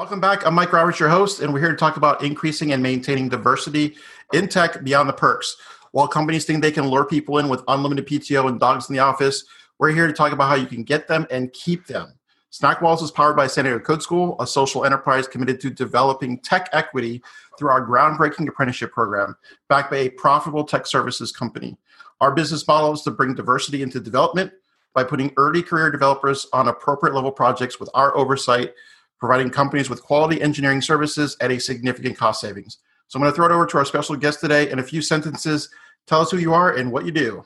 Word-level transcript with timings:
Welcome 0.00 0.18
back. 0.18 0.46
I'm 0.46 0.54
Mike 0.54 0.72
Roberts, 0.72 0.98
your 0.98 1.10
host, 1.10 1.40
and 1.40 1.52
we're 1.52 1.60
here 1.60 1.72
to 1.72 1.76
talk 1.76 1.98
about 1.98 2.24
increasing 2.24 2.72
and 2.72 2.82
maintaining 2.82 3.28
diversity 3.28 3.96
in 4.32 4.48
tech 4.48 4.82
beyond 4.82 5.10
the 5.10 5.12
perks. 5.12 5.58
While 5.92 6.08
companies 6.08 6.46
think 6.46 6.62
they 6.62 6.72
can 6.72 6.88
lure 6.88 7.04
people 7.04 7.36
in 7.36 7.50
with 7.50 7.62
unlimited 7.68 8.06
PTO 8.06 8.48
and 8.48 8.58
dogs 8.58 8.88
in 8.88 8.94
the 8.94 8.98
office, 8.98 9.44
we're 9.78 9.90
here 9.90 10.06
to 10.06 10.12
talk 10.14 10.32
about 10.32 10.48
how 10.48 10.54
you 10.54 10.66
can 10.66 10.84
get 10.84 11.06
them 11.06 11.26
and 11.30 11.52
keep 11.52 11.86
them. 11.86 12.14
Snackwalls 12.50 13.02
is 13.02 13.10
powered 13.10 13.36
by 13.36 13.46
San 13.46 13.66
Diego 13.66 13.78
Code 13.78 14.02
School, 14.02 14.36
a 14.40 14.46
social 14.46 14.86
enterprise 14.86 15.28
committed 15.28 15.60
to 15.60 15.68
developing 15.68 16.38
tech 16.38 16.70
equity 16.72 17.22
through 17.58 17.68
our 17.68 17.86
groundbreaking 17.86 18.48
apprenticeship 18.48 18.92
program, 18.92 19.36
backed 19.68 19.90
by 19.90 19.98
a 19.98 20.08
profitable 20.08 20.64
tech 20.64 20.86
services 20.86 21.30
company. 21.30 21.76
Our 22.22 22.32
business 22.32 22.66
model 22.66 22.94
is 22.94 23.02
to 23.02 23.10
bring 23.10 23.34
diversity 23.34 23.82
into 23.82 24.00
development 24.00 24.50
by 24.94 25.04
putting 25.04 25.30
early 25.36 25.62
career 25.62 25.90
developers 25.90 26.46
on 26.54 26.68
appropriate 26.68 27.14
level 27.14 27.30
projects 27.30 27.78
with 27.78 27.90
our 27.92 28.16
oversight 28.16 28.72
providing 29.20 29.50
companies 29.50 29.90
with 29.90 30.02
quality 30.02 30.40
engineering 30.40 30.80
services 30.80 31.36
at 31.40 31.50
a 31.50 31.60
significant 31.60 32.16
cost 32.16 32.40
savings. 32.40 32.78
So 33.06 33.18
I'm 33.18 33.22
going 33.22 33.32
to 33.32 33.36
throw 33.36 33.46
it 33.46 33.52
over 33.52 33.66
to 33.66 33.78
our 33.78 33.84
special 33.84 34.16
guest 34.16 34.40
today 34.40 34.70
in 34.70 34.78
a 34.78 34.82
few 34.82 35.02
sentences. 35.02 35.68
Tell 36.06 36.20
us 36.20 36.30
who 36.30 36.38
you 36.38 36.54
are 36.54 36.74
and 36.74 36.90
what 36.90 37.04
you 37.04 37.12
do. 37.12 37.44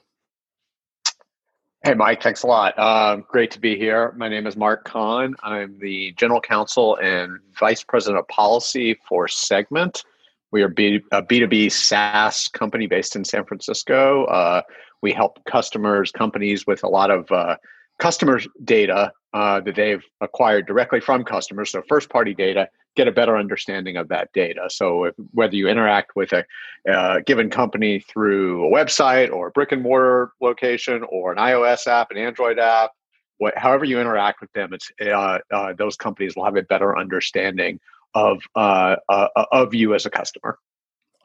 Hey, 1.83 1.93
Mike, 1.93 2.23
thanks 2.23 2.45
a 2.45 2.47
lot. 2.47 2.73
Uh, 2.79 3.17
great 3.17 3.51
to 3.51 3.61
be 3.61 3.77
here. 3.77 4.13
My 4.17 4.29
name 4.29 4.47
is 4.47 4.57
Mark 4.57 4.85
Kahn. 4.85 5.35
I'm 5.43 5.79
the 5.81 6.13
General 6.13 6.41
Counsel 6.41 6.97
and 6.97 7.39
Vice 7.59 7.83
President 7.83 8.19
of 8.19 8.29
Policy 8.29 8.99
for 9.07 9.29
Segment. 9.29 10.03
We 10.51 10.63
are 10.63 10.69
B- 10.69 11.03
a 11.13 11.23
B2B 11.23 11.71
SaaS 11.73 12.49
company 12.49 12.87
based 12.87 13.17
in 13.17 13.25
San 13.25 13.45
Francisco. 13.45 14.25
Uh, 14.27 14.63
we 15.03 15.13
help 15.13 15.45
customers, 15.45 16.11
companies 16.11 16.67
with 16.67 16.85
a 16.85 16.89
lot 16.89 17.11
of 17.11 17.31
uh, 17.31 17.57
customer 17.99 18.41
data 18.65 19.13
uh, 19.33 19.61
that 19.61 19.75
they've 19.75 20.05
acquired 20.21 20.67
directly 20.67 21.01
from 21.01 21.25
customers, 21.25 21.71
so 21.71 21.83
first 21.89 22.09
party 22.09 22.35
data, 22.35 22.69
get 22.97 23.09
a 23.09 23.13
better 23.13 23.37
understanding 23.37 23.97
of 23.97 24.09
that 24.09 24.33
data. 24.33 24.69
So 24.69 25.05
if, 25.05 25.15
whether 25.33 25.57
you 25.57 25.69
interact 25.69 26.15
with 26.15 26.33
a 26.33 26.45
uh, 26.91 27.21
given 27.27 27.51
company 27.51 28.01
through 28.01 28.67
a 28.67 28.71
website 28.71 29.33
or 29.33 29.49
a 29.49 29.51
brick 29.51 29.73
and 29.73 29.83
mortar 29.83 30.31
location 30.41 31.05
or 31.09 31.33
an 31.33 31.39
iOS 31.39 31.87
app, 31.87 32.11
an 32.11 32.19
Android 32.19 32.59
app, 32.59 32.91
what, 33.39 33.57
however 33.59 33.85
you 33.85 34.01
interact 34.01 34.41
with 34.41 34.53
them, 34.53 34.73
it's 34.73 34.91
uh, 35.03 35.39
uh 35.53 35.73
those 35.73 35.97
companies 35.97 36.37
will 36.37 36.45
have 36.45 36.57
a 36.57 36.63
better 36.63 36.97
understanding 36.97 37.81
of 38.15 38.41
uh, 38.55 38.95
uh, 39.09 39.29
of 39.51 39.75
you 39.75 39.95
as 39.95 40.07
a 40.07 40.11
customer. 40.11 40.59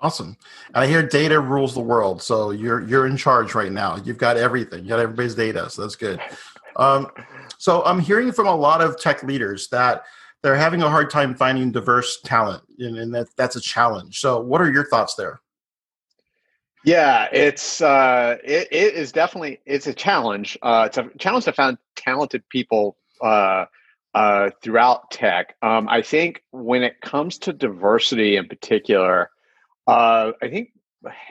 Awesome. 0.01 0.37
I 0.73 0.87
hear 0.87 1.03
data 1.03 1.39
rules 1.41 1.73
the 1.73 1.81
world. 1.81 2.21
So 2.21 2.51
you're 2.51 2.81
you're 2.87 3.05
in 3.05 3.17
charge 3.17 3.53
right 3.53 3.71
now. 3.71 3.97
You've 3.97 4.17
got 4.17 4.37
everything. 4.37 4.83
You 4.83 4.89
got 4.89 4.99
everybody's 4.99 5.35
data. 5.35 5.69
So 5.69 5.81
that's 5.81 5.97
good. 5.97 6.19
Um, 6.79 7.07
so 7.57 7.83
I'm 7.83 7.99
hearing 7.99 8.31
from 8.31 8.47
a 8.47 8.55
lot 8.55 8.81
of 8.81 8.99
tech 8.99 9.21
leaders 9.21 9.67
that 9.67 10.03
they're 10.41 10.55
having 10.55 10.81
a 10.81 10.89
hard 10.89 11.09
time 11.09 11.35
finding 11.35 11.71
diverse 11.71 12.21
talent, 12.21 12.63
and, 12.79 13.13
that 13.13 13.27
that's 13.35 13.57
a 13.57 13.61
challenge. 13.61 14.19
So, 14.19 14.39
what 14.39 14.61
are 14.61 14.71
your 14.71 14.85
thoughts 14.85 15.15
there? 15.15 15.41
Yeah, 16.85 17.27
it's 17.33 17.81
uh, 17.81 18.37
it, 18.43 18.69
it 18.71 18.93
is 18.93 19.11
definitely 19.11 19.59
it's 19.65 19.87
a 19.87 19.93
challenge. 19.93 20.57
Uh, 20.61 20.85
it's 20.87 20.97
a 20.97 21.09
challenge 21.17 21.45
to 21.45 21.51
find 21.51 21.77
talented 21.97 22.47
people 22.47 22.95
uh, 23.21 23.65
uh, 24.13 24.51
throughout 24.63 25.11
tech. 25.11 25.55
Um, 25.61 25.89
I 25.89 26.01
think 26.01 26.41
when 26.51 26.83
it 26.83 27.01
comes 27.01 27.37
to 27.39 27.51
diversity 27.51 28.37
in 28.37 28.47
particular, 28.47 29.29
uh, 29.87 30.31
I 30.41 30.47
think 30.47 30.69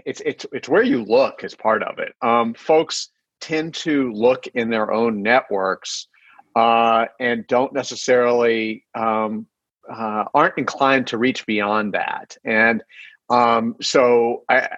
it's 0.05 0.21
it's 0.27 0.45
it's 0.53 0.69
where 0.69 0.83
you 0.83 1.03
look 1.03 1.43
as 1.45 1.55
part 1.55 1.83
of 1.83 1.99
it. 1.99 2.13
Um, 2.21 2.53
folks 2.53 3.09
tend 3.41 3.75
to 3.75 4.13
look 4.13 4.47
in 4.49 4.71
their 4.71 4.93
own 4.93 5.23
networks 5.23 6.09
uh, 6.57 7.07
and 7.21 7.47
don't 7.47 7.73
necessarily 7.73 8.85
um, 8.95 9.47
uh, 9.91 10.25
aren't 10.35 10.59
inclined 10.59 11.07
to 11.07 11.19
reach 11.19 11.47
beyond 11.47 11.95
that. 11.95 12.37
And 12.45 12.83
um, 13.31 13.77
so 13.81 14.45
I, 14.49 14.61
I, 14.61 14.69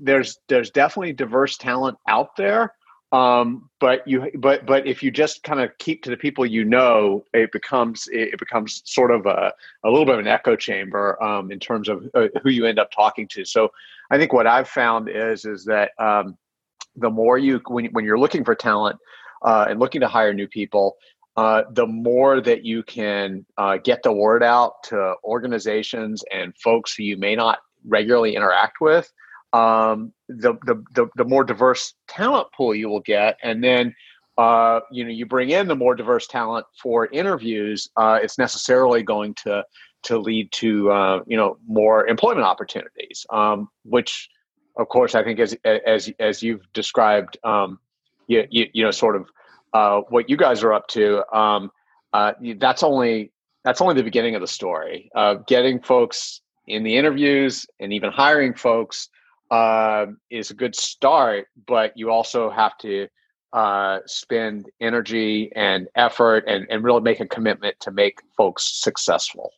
there's 0.00 0.38
there's 0.48 0.70
definitely 0.70 1.12
diverse 1.12 1.56
talent 1.56 1.98
out 2.08 2.36
there. 2.36 2.74
Um, 3.12 3.70
but 3.78 4.06
you 4.08 4.28
but 4.38 4.66
but 4.66 4.86
if 4.88 5.02
you 5.02 5.12
just 5.12 5.44
kind 5.44 5.60
of 5.60 5.70
keep 5.78 6.02
to 6.02 6.10
the 6.10 6.16
people 6.16 6.44
you 6.44 6.64
know, 6.64 7.24
it 7.32 7.52
becomes 7.52 8.08
it 8.10 8.38
becomes 8.38 8.82
sort 8.84 9.12
of 9.12 9.26
a, 9.26 9.52
a 9.84 9.88
little 9.90 10.04
bit 10.04 10.14
of 10.14 10.20
an 10.20 10.26
echo 10.26 10.56
chamber 10.56 11.22
um, 11.22 11.52
in 11.52 11.60
terms 11.60 11.88
of 11.88 12.08
uh, 12.14 12.26
who 12.42 12.50
you 12.50 12.66
end 12.66 12.80
up 12.80 12.90
talking 12.90 13.28
to. 13.28 13.44
So 13.44 13.70
I 14.10 14.18
think 14.18 14.32
what 14.32 14.48
I've 14.48 14.68
found 14.68 15.08
is 15.08 15.44
is 15.44 15.64
that 15.66 15.92
um, 15.98 16.36
the 16.96 17.10
more 17.10 17.38
you 17.38 17.60
when, 17.68 17.86
when 17.86 18.04
you're 18.04 18.18
looking 18.18 18.44
for 18.44 18.54
talent 18.54 18.96
uh, 19.44 19.66
and 19.68 19.80
looking 19.80 20.00
to 20.00 20.08
hire 20.08 20.32
new 20.32 20.48
people 20.48 20.96
uh, 21.36 21.62
the 21.72 21.86
more 21.86 22.40
that 22.40 22.64
you 22.64 22.82
can 22.84 23.44
uh, 23.58 23.76
get 23.82 24.02
the 24.04 24.12
word 24.12 24.42
out 24.42 24.74
to 24.84 25.14
organizations 25.24 26.22
and 26.32 26.54
folks 26.62 26.94
who 26.94 27.02
you 27.02 27.16
may 27.16 27.34
not 27.34 27.58
regularly 27.86 28.36
interact 28.36 28.80
with 28.80 29.12
um, 29.52 30.12
the, 30.28 30.54
the, 30.64 30.82
the, 30.94 31.08
the, 31.16 31.24
more 31.24 31.44
diverse 31.44 31.94
talent 32.08 32.48
pool 32.56 32.74
you 32.74 32.88
will 32.88 33.00
get. 33.00 33.36
And 33.42 33.62
then 33.62 33.94
uh, 34.36 34.80
you 34.90 35.04
know 35.04 35.10
you 35.10 35.26
bring 35.26 35.50
in 35.50 35.68
the 35.68 35.76
more 35.76 35.94
diverse 35.94 36.26
talent 36.26 36.66
for 36.82 37.06
interviews 37.12 37.88
uh, 37.96 38.18
it's 38.20 38.36
necessarily 38.36 39.02
going 39.02 39.32
to 39.34 39.64
to 40.02 40.18
lead 40.18 40.50
to 40.50 40.90
uh, 40.90 41.20
you 41.26 41.36
know 41.36 41.56
more 41.68 42.06
employment 42.08 42.44
opportunities 42.44 43.24
um, 43.30 43.68
which 43.84 44.28
of 44.76 44.88
course, 44.88 45.14
I 45.14 45.22
think 45.22 45.38
as 45.40 45.56
as 45.64 46.10
as 46.18 46.42
you've 46.42 46.70
described, 46.72 47.38
um, 47.44 47.78
you, 48.26 48.46
you, 48.50 48.66
you 48.72 48.84
know 48.84 48.90
sort 48.90 49.16
of 49.16 49.28
uh, 49.72 50.00
what 50.08 50.28
you 50.28 50.36
guys 50.36 50.62
are 50.62 50.72
up 50.72 50.88
to. 50.88 51.24
Um, 51.36 51.70
uh, 52.12 52.32
that's 52.58 52.82
only 52.82 53.32
that's 53.64 53.80
only 53.80 53.94
the 53.94 54.02
beginning 54.02 54.34
of 54.34 54.40
the 54.40 54.48
story. 54.48 55.10
Uh, 55.14 55.34
getting 55.46 55.80
folks 55.80 56.40
in 56.66 56.82
the 56.82 56.96
interviews 56.96 57.66
and 57.80 57.92
even 57.92 58.10
hiring 58.10 58.54
folks 58.54 59.08
uh, 59.50 60.06
is 60.30 60.50
a 60.50 60.54
good 60.54 60.74
start, 60.74 61.48
but 61.66 61.92
you 61.96 62.10
also 62.10 62.50
have 62.50 62.76
to 62.78 63.06
uh, 63.52 64.00
spend 64.06 64.70
energy 64.80 65.50
and 65.54 65.88
effort 65.94 66.44
and, 66.46 66.66
and 66.70 66.82
really 66.82 67.00
make 67.00 67.20
a 67.20 67.26
commitment 67.26 67.78
to 67.80 67.90
make 67.90 68.18
folks 68.36 68.80
successful. 68.82 69.52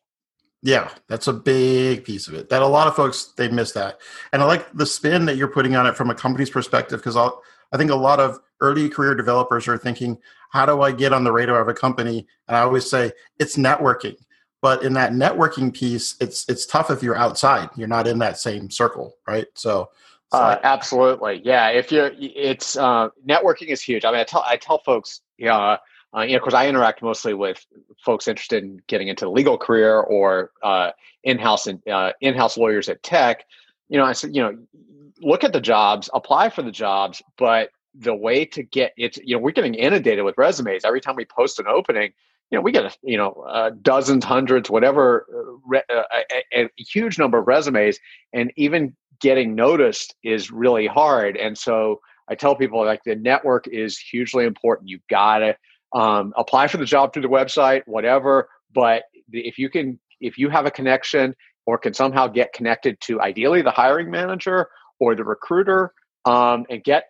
Yeah, 0.63 0.91
that's 1.09 1.29
a 1.29 1.33
big 1.33 2.05
piece 2.05 2.29
of 2.29 2.35
it. 2.35 2.49
That 2.49 2.63
a 2.63 2.67
lot 2.67 2.89
of 2.89 2.97
folks 2.97 3.33
they 3.37 3.49
miss 3.49 3.73
that, 3.73 3.99
and 4.33 4.43
I 4.43 4.47
like 4.47 4.73
the 4.73 4.87
spin 4.87 5.27
that 5.27 5.37
you're 5.37 5.49
putting 5.49 5.77
on 5.77 5.87
it 5.87 5.97
from 5.97 6.11
a 6.11 6.15
company's 6.15 6.51
perspective 6.51 6.99
because 7.01 7.17
I 7.17 7.77
think 7.77 7.91
a 7.91 7.97
lot 7.97 8.21
of 8.21 8.41
early 8.61 8.89
career 8.89 9.15
developers 9.15 9.69
are 9.69 9.79
thinking, 9.79 10.19
"How 10.51 10.67
do 10.67 10.81
I 10.83 10.93
get 10.93 11.13
on 11.13 11.25
the 11.25 11.33
radar 11.33 11.61
of 11.61 11.69
a 11.69 11.75
company?" 11.75 12.27
And 12.49 12.57
I 12.57 12.61
always 12.63 12.89
say 12.89 13.13
it's 13.39 13.57
networking. 13.57 14.17
But 14.63 14.83
in 14.83 14.95
that 14.95 15.13
networking 15.13 15.73
piece, 15.73 16.17
it's 16.21 16.49
it's 16.49 16.65
tough 16.65 16.91
if 16.91 17.03
you're 17.03 17.17
outside. 17.17 17.69
You're 17.77 17.87
not 17.87 18.07
in 18.09 18.19
that 18.21 18.39
same 18.39 18.71
circle, 18.71 19.15
right? 19.29 19.47
So, 19.55 19.91
so 20.33 20.39
uh, 20.39 20.59
absolutely, 20.65 21.43
yeah. 21.45 21.69
If 21.69 21.93
you're, 21.93 22.11
it's 22.19 22.77
uh, 22.77 23.11
networking 23.29 23.69
is 23.69 23.83
huge. 23.83 24.05
I 24.05 24.11
mean, 24.11 24.21
I 24.21 24.25
tell 24.25 24.43
I 24.43 24.57
tell 24.57 24.79
folks, 24.79 25.21
yeah 25.37 25.77
uh, 26.15 26.23
you 26.23 26.33
know, 26.35 26.39
because 26.39 26.55
I 26.55 26.69
interact 26.69 27.03
mostly 27.03 27.35
with 27.35 27.65
folks 28.05 28.29
interested 28.29 28.63
in 28.63 28.81
getting 28.87 29.09
into 29.09 29.25
the 29.25 29.31
legal 29.31 29.59
career 29.59 29.99
or 29.99 30.51
uh, 30.63 30.91
in-house 31.25 31.67
and 31.67 31.87
uh, 31.89 32.13
in-house 32.21 32.57
lawyers 32.57 32.89
at 32.89 33.03
tech. 33.03 33.45
You 33.89 33.99
know, 33.99 34.05
I 34.05 34.13
said, 34.13 34.35
you 34.35 34.43
know, 34.43 34.57
look 35.21 35.45
at 35.45 35.53
the 35.53 35.61
jobs, 35.61 36.11
apply 36.15 36.51
for 36.51 36.63
the 36.63 36.71
jobs, 36.71 37.23
but 37.39 37.71
the 37.99 38.15
way 38.15 38.45
to 38.45 38.63
get 38.63 38.93
it's 38.99 39.19
you 39.25 39.35
know 39.35 39.41
we're 39.41 39.53
getting 39.53 39.75
inundated 39.75 40.23
with 40.25 40.37
resumes 40.37 40.85
every 40.85 41.01
time 41.01 41.17
we 41.17 41.25
post 41.25 41.59
an 41.59 41.67
opening. 41.67 42.13
You 42.51 42.59
know, 42.59 42.63
we 42.63 42.71
get 42.71 42.85
a, 42.85 42.97
you 43.03 43.17
know 43.17 43.33
uh, 43.49 43.71
dozens, 43.83 44.25
hundreds, 44.25 44.71
whatever, 44.71 45.27
uh, 45.35 45.59
re- 45.67 45.83
uh, 45.91 46.03
a, 46.53 46.65
a 46.65 46.71
huge 46.77 47.19
number 47.19 47.39
of 47.39 47.47
resumes, 47.47 47.99
and 48.33 48.53
even 48.57 48.95
getting 49.21 49.55
noticed 49.55 50.15
is 50.23 50.51
really 50.51 50.87
hard. 50.87 51.37
And 51.37 51.57
so 51.57 52.01
I 52.29 52.35
tell 52.35 52.55
people 52.55 52.85
like 52.85 53.03
the 53.05 53.17
network 53.17 53.67
is 53.69 53.99
hugely 53.99 54.45
important. 54.45 54.89
You've 54.89 55.07
got 55.09 55.39
to 55.39 55.57
um, 55.93 56.33
apply 56.37 56.69
for 56.69 56.77
the 56.77 56.85
job 56.85 57.13
through 57.13 57.23
the 57.23 57.29
website, 57.29 57.83
whatever. 57.87 58.49
But 58.75 59.05
if 59.33 59.59
you 59.59 59.71
can, 59.71 59.99
if 60.21 60.39
you 60.39 60.49
have 60.51 60.67
a 60.67 60.71
connection 60.71 61.35
or 61.67 61.79
can 61.79 61.95
somehow 61.95 62.27
get 62.29 62.53
connected 62.53 63.01
to 63.03 63.21
ideally 63.21 63.63
the 63.63 63.71
hiring 63.71 64.11
manager 64.11 64.69
or 65.01 65.15
the 65.15 65.25
recruiter, 65.25 65.93
um, 66.27 66.67
and 66.69 66.83
get 66.83 67.05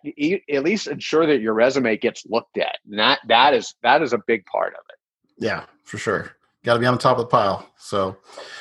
at 0.53 0.63
least 0.63 0.87
ensure 0.87 1.25
that 1.25 1.41
your 1.41 1.53
resume 1.53 1.97
gets 1.97 2.23
looked 2.27 2.57
at. 2.57 2.77
And 2.89 2.99
that 2.99 3.19
that 3.27 3.53
is 3.53 3.73
that 3.83 4.01
is 4.01 4.13
a 4.13 4.19
big 4.27 4.45
part 4.45 4.73
of 4.73 4.81
it. 4.89 5.43
Yeah, 5.43 5.65
for 5.83 5.97
sure. 5.97 6.31
Got 6.63 6.75
to 6.75 6.79
be 6.79 6.85
on 6.85 6.97
top 6.97 7.17
of 7.17 7.23
the 7.23 7.27
pile. 7.27 7.69
So, 7.77 8.17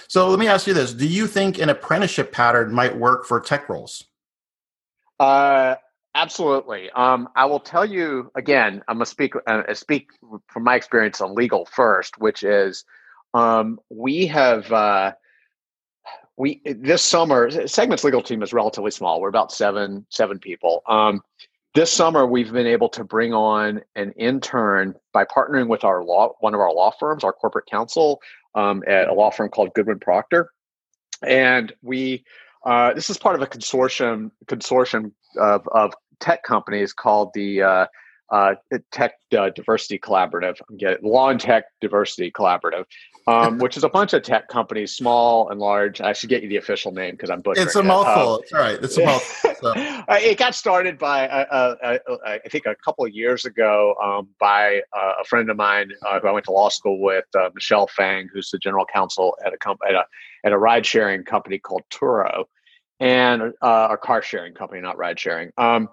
so 0.07 0.29
let 0.29 0.39
me 0.39 0.49
ask 0.49 0.67
you 0.67 0.75
this: 0.75 0.93
Do 0.93 1.07
you 1.07 1.27
think 1.27 1.59
an 1.59 1.69
apprenticeship 1.69 2.33
pattern 2.33 2.73
might 2.73 2.97
work 2.97 3.27
for 3.27 3.41
tech 3.41 3.69
roles? 3.69 4.05
Uh, 5.19 5.77
Absolutely. 6.17 6.91
Um, 6.93 7.29
I 7.37 7.45
will 7.45 7.61
tell 7.61 7.85
you 7.85 8.31
again. 8.35 8.83
I'm 8.89 8.97
gonna 8.97 9.05
speak 9.05 9.35
uh, 9.47 9.75
speak 9.75 10.09
from 10.49 10.65
my 10.65 10.75
experience 10.75 11.21
on 11.21 11.35
legal 11.35 11.67
first, 11.67 12.19
which 12.19 12.43
is 12.43 12.87
um, 13.35 13.79
we 13.91 14.27
have 14.29 14.73
uh, 14.73 15.13
we 16.39 16.63
this 16.65 17.03
summer 17.03 17.51
segments 17.69 18.03
legal 18.03 18.23
team 18.23 18.43
is 18.43 18.55
relatively 18.55 18.91
small. 18.91 19.21
We're 19.21 19.29
about 19.29 19.53
seven 19.53 20.07
seven 20.09 20.39
people. 20.39 20.83
Um, 20.89 21.21
this 21.75 21.93
summer 21.93 22.27
we've 22.27 22.51
been 22.51 22.67
able 22.67 22.89
to 22.91 23.05
bring 23.05 23.35
on 23.35 23.83
an 23.95 24.13
intern 24.13 24.95
by 25.13 25.27
partnering 25.27 25.69
with 25.69 25.85
our 25.85 26.03
law 26.03 26.33
one 26.41 26.55
of 26.55 26.61
our 26.61 26.73
law 26.73 26.93
firms, 26.99 27.25
our 27.25 27.33
corporate 27.35 27.67
counsel. 27.67 28.23
um, 28.55 28.83
at 28.87 29.09
a 29.09 29.13
law 29.13 29.31
firm 29.31 29.51
called 29.51 29.75
Goodwin 29.75 30.01
Procter, 30.01 30.51
and 31.23 31.75
we 31.83 32.25
uh, 32.65 32.95
this 32.95 33.11
is 33.11 33.19
part 33.19 33.37
of 33.37 33.43
a 33.43 33.47
consortium 33.47 34.31
consortium 34.47 35.13
of, 35.39 35.69
of 35.69 35.95
tech 36.21 36.43
companies 36.43 36.93
called 36.93 37.31
the 37.35 37.63
uh, 37.63 37.87
uh, 38.31 38.55
Tech 38.91 39.15
uh, 39.37 39.51
Diversity 39.51 39.99
Collaborative. 39.99 40.57
Get 40.79 41.05
Law 41.05 41.31
and 41.31 41.41
Tech 41.41 41.65
Diversity 41.81 42.31
Collaborative, 42.31 42.85
um, 43.27 43.59
which 43.61 43.77
is 43.77 43.85
a 43.85 43.89
bunch 43.89 44.13
of 44.13 44.23
tech 44.23 44.49
companies, 44.49 44.97
small 44.97 45.51
and 45.51 45.61
large. 45.61 46.01
I 46.01 46.13
should 46.13 46.29
get 46.29 46.43
you 46.43 46.49
the 46.49 46.57
official 46.57 46.93
name 46.93 47.13
because 47.13 47.31
I'm 47.31 47.41
butchering. 47.41 47.67
It's 47.67 47.77
a 47.77 47.83
mouthful. 47.83 48.35
Um, 48.35 48.41
it's 48.43 48.53
all 48.53 48.61
right. 48.61 48.83
It's 48.83 48.99
a 48.99 49.05
mouthful. 49.05 49.55
So. 49.61 49.73
it 50.09 50.39
got 50.39 50.55
started 50.55 50.99
by 50.99 51.29
uh, 51.29 51.45
uh, 51.51 51.99
uh, 52.09 52.19
I 52.27 52.49
think 52.49 52.67
a 52.67 52.75
couple 52.85 53.05
of 53.05 53.13
years 53.13 53.45
ago 53.45 53.95
um, 54.03 54.29
by 54.41 54.83
a 54.95 55.25
friend 55.25 55.49
of 55.51 55.57
mine 55.57 55.91
who 56.21 56.29
I 56.29 56.33
went 56.33 56.47
to 56.47 56.53
law 56.53 56.69
school 56.69 57.01
with, 57.01 57.25
Michelle 57.55 57.87
Fang, 57.87 58.29
who's 58.33 58.51
the 58.51 58.59
general 58.59 58.85
counsel 58.93 59.37
at 59.45 59.55
a 59.55 59.59
comp- 59.59 59.81
at 59.89 59.95
a 59.95 60.05
at 60.45 60.53
a 60.53 60.59
ride 60.59 60.87
sharing 60.87 61.25
company 61.25 61.59
called 61.59 61.83
Turo, 61.91 62.45
and 63.01 63.53
a 63.63 63.97
car 64.03 64.23
sharing 64.23 64.55
company, 64.55 64.81
not 64.81 64.97
ride 64.97 65.19
sharing. 65.19 65.51
Um, 65.59 65.89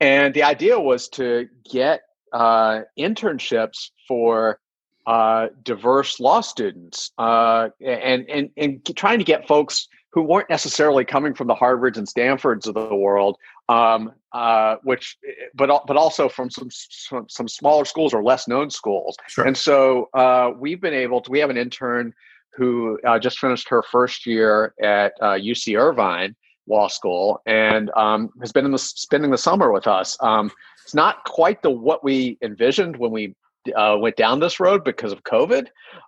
and 0.00 0.34
the 0.34 0.42
idea 0.42 0.78
was 0.78 1.08
to 1.10 1.48
get 1.70 2.02
uh, 2.32 2.80
internships 2.98 3.90
for 4.06 4.60
uh, 5.06 5.48
diverse 5.62 6.20
law 6.20 6.40
students 6.40 7.12
uh, 7.18 7.68
and, 7.80 8.28
and, 8.28 8.50
and 8.56 8.96
trying 8.96 9.18
to 9.18 9.24
get 9.24 9.48
folks 9.48 9.88
who 10.10 10.22
weren't 10.22 10.50
necessarily 10.50 11.04
coming 11.04 11.34
from 11.34 11.46
the 11.46 11.54
Harvards 11.54 11.96
and 11.96 12.08
Stanfords 12.08 12.66
of 12.66 12.74
the 12.74 12.94
world, 12.94 13.36
um, 13.68 14.12
uh, 14.32 14.76
which, 14.82 15.16
but 15.54 15.86
but 15.86 15.96
also 15.96 16.28
from 16.28 16.50
some, 16.50 16.68
some, 16.70 17.26
some 17.28 17.48
smaller 17.48 17.84
schools 17.84 18.14
or 18.14 18.22
less 18.22 18.48
known 18.48 18.70
schools. 18.70 19.16
Sure. 19.28 19.46
And 19.46 19.56
so 19.56 20.08
uh, 20.14 20.52
we've 20.58 20.80
been 20.80 20.94
able 20.94 21.20
to. 21.22 21.30
We 21.30 21.38
have 21.40 21.50
an 21.50 21.56
intern 21.56 22.14
who 22.54 22.98
uh, 23.06 23.18
just 23.18 23.38
finished 23.38 23.68
her 23.68 23.82
first 23.82 24.26
year 24.26 24.74
at 24.82 25.18
UC 25.20 25.76
uh, 25.76 25.80
Irvine, 25.80 26.34
law 26.68 26.88
school 26.88 27.40
and 27.46 27.90
um, 27.96 28.30
has 28.40 28.52
been 28.52 28.64
in 28.64 28.72
the 28.72 28.78
spending 28.78 29.30
the 29.30 29.38
summer 29.38 29.72
with 29.72 29.86
us. 29.86 30.16
Um, 30.20 30.50
it's 30.84 30.94
not 30.94 31.24
quite 31.24 31.62
the 31.62 31.70
what 31.70 32.02
we 32.04 32.38
envisioned 32.42 32.96
when 32.96 33.10
we 33.10 33.34
uh, 33.76 33.96
went 33.98 34.16
down 34.16 34.40
this 34.40 34.60
road 34.60 34.84
because 34.84 35.12
of 35.12 35.22
COVID, 35.24 35.66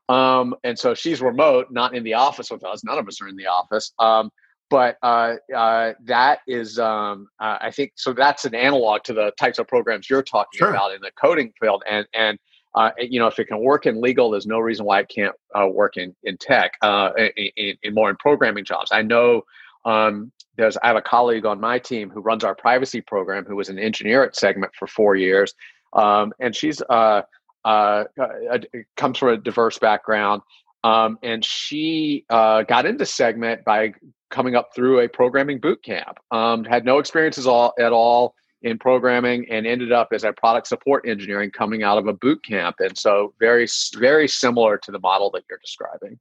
um, 0.09 0.55
and 0.65 0.79
so 0.79 0.95
she's 0.95 1.21
remote, 1.21 1.67
not 1.71 1.95
in 1.95 2.03
the 2.03 2.15
office 2.15 2.51
with 2.51 2.65
us. 2.65 2.85
None 2.85 2.99
of 2.99 3.07
us 3.07 3.21
are 3.21 3.29
in 3.29 3.37
the 3.37 3.47
office. 3.47 3.93
Um, 3.99 4.31
but 4.71 4.97
uh, 5.03 5.35
uh, 5.55 5.95
that 6.05 6.39
is, 6.47 6.79
um, 6.79 7.29
uh, 7.41 7.59
I 7.61 7.73
think, 7.73 7.93
so 7.97 8.12
that's 8.12 8.45
an 8.45 8.55
analog 8.55 9.03
to 9.03 9.12
the 9.12 9.33
types 9.39 9.59
of 9.59 9.67
programs 9.67 10.09
you're 10.09 10.23
talking 10.23 10.59
sure. 10.59 10.71
about 10.71 10.95
in 10.95 11.01
the 11.01 11.11
coding 11.21 11.53
field, 11.61 11.83
and 11.91 12.07
and 12.15 12.39
uh, 12.77 12.91
you 12.99 13.19
know, 13.19 13.27
if 13.27 13.39
it 13.41 13.47
can 13.47 13.61
work 13.61 13.87
in 13.87 14.01
legal, 14.01 14.31
there's 14.31 14.47
no 14.47 14.61
reason 14.61 14.87
why 14.87 15.01
it 15.01 15.09
can't 15.09 15.35
uh, 15.55 15.67
work 15.67 15.97
in 15.97 16.15
in 16.23 16.37
tech, 16.37 16.75
uh, 16.83 17.11
in, 17.37 17.77
in, 17.83 17.95
more 17.95 18.11
in 18.11 18.17
programming 18.17 18.65
jobs. 18.65 18.91
I 18.93 19.03
know 19.03 19.43
um, 19.85 20.31
there's 20.61 20.77
I 20.83 20.89
have 20.89 20.97
a 20.97 21.03
colleague 21.03 21.47
on 21.47 21.61
my 21.61 21.79
team 21.79 22.11
who 22.11 22.21
runs 22.21 22.45
our 22.45 22.55
privacy 22.55 23.01
program 23.01 23.45
who 23.45 23.57
was 23.57 23.69
an 23.69 23.79
engineer 23.79 24.23
at 24.23 24.37
Segment 24.37 24.73
for 24.75 24.87
four 24.87 25.17
years, 25.17 25.55
um, 25.95 26.33
and 26.39 26.55
she's 26.55 26.83
uh, 26.83 27.23
uh, 27.65 28.05
uh 28.19 28.59
comes 28.97 29.19
from 29.19 29.31
a 29.31 29.37
diverse 29.37 29.79
background, 29.79 30.43
um, 30.85 31.19
and 31.23 31.45
she 31.45 32.25
uh, 32.29 32.62
got 32.62 32.87
into 32.87 33.07
Segment 33.07 33.65
by 33.65 33.93
coming 34.31 34.55
up 34.55 34.71
through 34.75 35.01
a 35.01 35.09
programming 35.09 35.59
boot 35.59 35.83
camp. 35.83 36.19
Um, 36.31 36.65
had 36.65 36.85
no 36.85 36.99
experiences 36.99 37.47
all, 37.47 37.73
at 37.81 37.93
all 37.93 38.35
in 38.62 38.79
programming 38.79 39.51
and 39.51 39.67
ended 39.67 39.91
up 39.91 40.09
as 40.12 40.23
a 40.23 40.33
product 40.35 40.67
support 40.67 41.09
engineering 41.09 41.51
coming 41.51 41.83
out 41.83 41.97
of 41.97 42.07
a 42.07 42.12
boot 42.12 42.45
camp, 42.45 42.77
and 42.81 42.97
so 42.97 43.33
very 43.41 43.67
very 43.95 44.29
similar 44.29 44.77
to 44.77 44.93
the 44.93 45.01
model 45.01 45.31
that 45.31 45.45
you're 45.49 45.59
describing. 45.65 46.19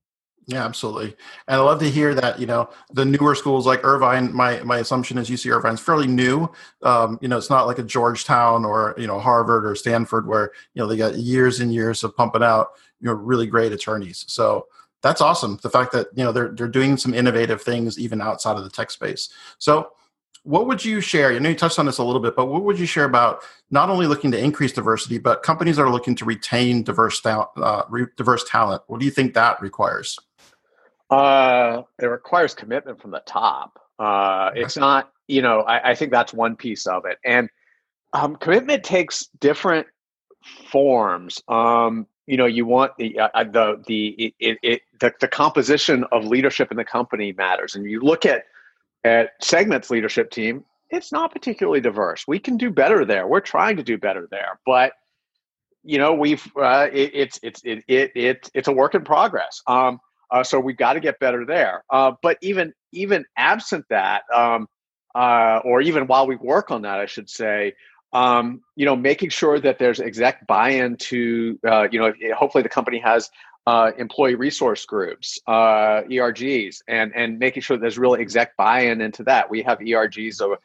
Yeah, 0.50 0.66
absolutely. 0.66 1.16
And 1.48 1.58
I 1.58 1.64
love 1.64 1.80
to 1.80 1.90
hear 1.90 2.16
that, 2.16 2.40
you 2.40 2.48
know, 2.48 2.72
the 2.92 3.06
newer 3.06 3.36
schools 3.36 3.68
like 3.68 3.84
Irvine, 3.84 4.34
my, 4.34 4.60
my 4.64 4.80
assumption 4.80 5.20
is 5.20 5.30
UC 5.30 5.56
Irvine's 5.56 5.80
fairly 5.80 6.08
new. 6.08 6.50
Um, 6.82 7.20
you 7.22 7.28
know, 7.28 7.38
it's 7.38 7.52
not 7.52 7.68
like 7.68 7.78
a 7.78 7.84
Georgetown 7.84 8.66
or, 8.66 8.96
you 8.98 9.06
know, 9.06 9.20
Harvard 9.20 9.64
or 9.64 9.76
Stanford 9.76 10.26
where, 10.26 10.52
you 10.74 10.82
know, 10.82 10.88
they 10.88 10.98
got 10.98 11.18
years 11.18 11.60
and 11.60 11.72
years 11.72 12.04
of 12.04 12.18
pumping 12.18 12.42
out, 12.42 12.70
you 13.00 13.06
know, 13.06 13.14
really 13.14 13.46
great 13.46 13.72
attorneys. 13.74 14.26
So 14.28 14.66
that's 15.04 15.22
awesome. 15.22 15.60
The 15.62 15.70
fact 15.70 15.92
that, 15.92 16.08
you 16.16 16.24
know, 16.24 16.32
they're, 16.32 16.50
they're 16.50 16.68
doing 16.68 16.98
some 16.98 17.14
innovative 17.14 17.62
things 17.62 18.00
even 18.00 18.20
outside 18.20 18.58
of 18.58 18.64
the 18.64 18.72
tech 18.72 18.90
space. 18.90 19.30
So 19.60 19.92
what 20.42 20.66
would 20.66 20.84
you 20.84 21.00
share? 21.00 21.32
You 21.32 21.40
know, 21.40 21.50
you 21.50 21.56
touched 21.56 21.78
on 21.78 21.86
this 21.86 22.00
a 22.00 22.04
little 22.04 22.22
bit, 22.22 22.36
but 22.36 22.48
what 22.48 22.64
would 22.64 22.80
you 22.80 22.88
share 22.88 23.06
about 23.06 23.44
not 23.70 23.92
only 23.92 24.08
looking 24.08 24.32
to 24.32 24.44
increase 24.44 24.72
diversity, 24.72 25.20
but 25.20 25.44
companies 25.44 25.76
that 25.76 25.84
are 25.84 25.92
looking 25.92 26.16
to 26.16 26.26
retain 26.26 26.82
diverse, 26.82 27.24
uh, 27.24 27.84
diverse 28.18 28.50
talent? 28.50 28.82
What 28.88 29.00
do 29.00 29.06
you 29.06 29.12
think 29.12 29.36
that 29.36 29.62
requires? 29.62 30.18
Uh, 31.10 31.84
it 32.02 32.06
requires 32.06 32.54
commitment 32.54 33.02
from 33.02 33.12
the 33.12 33.22
top. 33.26 33.80
Uh, 33.98 34.52
it's 34.56 34.78
not, 34.78 35.12
you 35.28 35.42
know, 35.42 35.62
I, 35.62 35.92
I, 35.92 35.96
think 35.96 36.12
that's 36.12 36.32
one 36.32 36.56
piece 36.56 36.86
of 36.86 37.06
it. 37.06 37.18
And 37.26 37.50
um, 38.14 38.36
commitment 38.36 38.84
takes 38.84 39.28
different 39.40 39.88
forms. 40.72 41.42
Um, 41.48 42.08
you 42.28 42.38
know, 42.38 42.46
you 42.46 42.66
want 42.66 42.96
the 42.98 43.20
uh, 43.20 43.30
uh 43.34 43.44
the 43.44 43.84
the 43.88 44.34
it, 44.40 44.58
it, 44.62 44.82
the 45.00 45.12
the 45.20 45.28
composition 45.28 46.06
of 46.12 46.26
leadership 46.26 46.70
in 46.70 46.78
the 46.78 46.86
company 46.86 47.34
matters, 47.34 47.76
and 47.76 47.86
you 47.86 48.02
look 48.02 48.26
at 48.26 48.44
at 49.04 49.32
Segment's 49.42 49.90
leadership 49.90 50.30
team. 50.30 50.64
It's 50.92 51.12
not 51.12 51.32
particularly 51.32 51.82
diverse. 51.82 52.26
We 52.28 52.40
can 52.40 52.58
do 52.58 52.72
better 52.72 53.04
there. 53.04 53.28
We're 53.28 53.42
trying 53.42 53.78
to 53.78 53.84
do 53.84 53.98
better 53.98 54.28
there, 54.30 54.60
but 54.66 54.94
you 55.84 55.98
know, 55.98 56.14
we've 56.14 56.46
uh, 56.56 56.88
it, 56.92 57.12
it's 57.14 57.40
it's 57.42 57.62
it, 57.64 57.84
it 57.88 58.12
it 58.16 58.52
it's 58.54 58.68
a 58.68 58.72
work 58.72 58.96
in 58.96 59.04
progress. 59.04 59.62
Um, 59.66 60.00
uh, 60.32 60.44
so 60.44 60.60
we've 60.60 60.78
got 60.78 60.94
to 60.94 61.00
get 61.00 61.20
better 61.20 61.46
there. 61.46 61.84
Uh, 61.90 62.12
but 62.22 62.38
even 62.42 62.74
even 62.92 63.26
absent 63.38 63.86
that, 63.90 64.24
um, 64.34 64.68
uh, 65.16 65.60
or 65.64 65.82
even 65.82 66.08
while 66.08 66.28
we 66.28 66.36
work 66.36 66.72
on 66.72 66.82
that, 66.84 67.00
I 67.00 67.06
should 67.06 67.30
say, 67.30 67.74
um, 68.14 68.62
you 68.76 68.86
know, 68.86 68.96
making 68.96 69.30
sure 69.30 69.60
that 69.60 69.80
there's 69.80 70.00
exec 70.00 70.48
buy-in 70.48 70.98
to, 70.98 71.60
uh, 71.68 71.88
you 71.92 72.00
know, 72.00 72.14
hopefully 72.36 72.64
the 72.64 72.70
company 72.70 73.00
has 73.00 73.30
uh, 73.68 73.92
employee 73.98 74.36
resource 74.36 74.86
groups, 74.86 75.38
uh, 75.48 76.02
ERGs, 76.10 76.82
and 76.88 77.12
and 77.16 77.38
making 77.40 77.62
sure 77.62 77.78
there's 77.78 78.00
really 78.00 78.22
exec 78.22 78.56
buy-in 78.58 79.02
into 79.02 79.24
that. 79.24 79.50
We 79.50 79.62
have 79.64 79.80
ERGs 79.80 80.42
of 80.42 80.58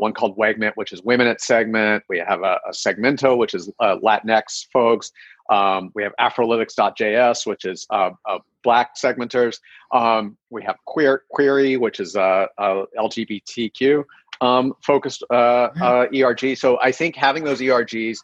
one 0.00 0.14
called 0.14 0.36
Wegment, 0.38 0.72
which 0.76 0.92
is 0.92 1.02
women 1.02 1.26
at 1.26 1.40
segment. 1.40 2.04
We 2.08 2.18
have 2.18 2.42
a, 2.42 2.58
a 2.66 2.70
Segmento, 2.70 3.36
which 3.36 3.54
is 3.54 3.70
Latinx 3.80 4.66
folks. 4.72 5.12
Um, 5.50 5.90
we 5.94 6.02
have 6.02 6.12
Afrolytics.js, 6.18 7.46
which 7.46 7.64
is 7.64 7.86
uh, 7.90 8.10
uh, 8.28 8.38
black 8.62 8.96
segmenters. 8.96 9.58
Um, 9.92 10.36
we 10.50 10.62
have 10.64 10.76
Queer 10.86 11.22
Query, 11.30 11.76
which 11.76 12.00
is 12.00 12.16
uh, 12.16 12.46
uh 12.58 12.84
LGBTQ 12.98 14.04
um, 14.40 14.74
focused 14.82 15.22
uh, 15.30 15.68
uh, 15.80 16.06
ERG. 16.14 16.56
So 16.56 16.78
I 16.80 16.92
think 16.92 17.16
having 17.16 17.44
those 17.44 17.60
ERGs 17.60 18.18